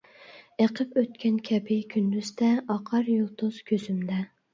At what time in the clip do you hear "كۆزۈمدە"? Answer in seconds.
3.69-4.19